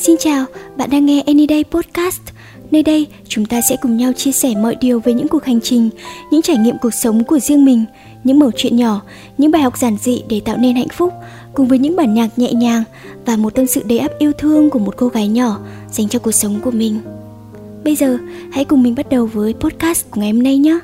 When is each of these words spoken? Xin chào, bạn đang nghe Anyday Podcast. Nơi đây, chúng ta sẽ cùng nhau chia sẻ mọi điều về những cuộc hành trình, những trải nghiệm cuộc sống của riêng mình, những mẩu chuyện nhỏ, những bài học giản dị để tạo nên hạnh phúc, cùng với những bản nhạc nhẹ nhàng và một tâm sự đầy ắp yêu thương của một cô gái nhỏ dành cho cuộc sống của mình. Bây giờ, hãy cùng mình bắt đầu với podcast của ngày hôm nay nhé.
Xin 0.00 0.16
chào, 0.18 0.46
bạn 0.76 0.90
đang 0.90 1.06
nghe 1.06 1.22
Anyday 1.26 1.64
Podcast. 1.64 2.20
Nơi 2.70 2.82
đây, 2.82 3.06
chúng 3.28 3.46
ta 3.46 3.60
sẽ 3.68 3.76
cùng 3.82 3.96
nhau 3.96 4.12
chia 4.12 4.32
sẻ 4.32 4.54
mọi 4.54 4.76
điều 4.80 5.00
về 5.00 5.14
những 5.14 5.28
cuộc 5.28 5.44
hành 5.44 5.60
trình, 5.60 5.90
những 6.30 6.42
trải 6.42 6.56
nghiệm 6.56 6.76
cuộc 6.82 6.94
sống 6.94 7.24
của 7.24 7.38
riêng 7.38 7.64
mình, 7.64 7.84
những 8.24 8.38
mẩu 8.38 8.50
chuyện 8.56 8.76
nhỏ, 8.76 9.02
những 9.38 9.50
bài 9.50 9.62
học 9.62 9.78
giản 9.78 9.96
dị 10.00 10.22
để 10.28 10.40
tạo 10.44 10.56
nên 10.56 10.76
hạnh 10.76 10.88
phúc, 10.92 11.12
cùng 11.54 11.68
với 11.68 11.78
những 11.78 11.96
bản 11.96 12.14
nhạc 12.14 12.38
nhẹ 12.38 12.52
nhàng 12.52 12.84
và 13.26 13.36
một 13.36 13.54
tâm 13.54 13.66
sự 13.66 13.82
đầy 13.88 13.98
ắp 13.98 14.10
yêu 14.18 14.32
thương 14.32 14.70
của 14.70 14.78
một 14.78 14.94
cô 14.96 15.08
gái 15.08 15.28
nhỏ 15.28 15.60
dành 15.92 16.08
cho 16.08 16.18
cuộc 16.18 16.32
sống 16.32 16.60
của 16.60 16.70
mình. 16.70 17.00
Bây 17.84 17.96
giờ, 17.96 18.18
hãy 18.52 18.64
cùng 18.64 18.82
mình 18.82 18.94
bắt 18.94 19.08
đầu 19.08 19.26
với 19.26 19.54
podcast 19.60 20.10
của 20.10 20.20
ngày 20.20 20.30
hôm 20.32 20.42
nay 20.42 20.58
nhé. 20.58 20.78